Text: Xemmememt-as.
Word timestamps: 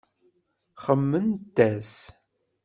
Xemmememt-as. 0.83 1.95